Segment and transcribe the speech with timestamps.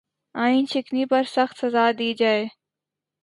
[0.43, 2.43] آئین شکنی پر سخت سزا دی جائے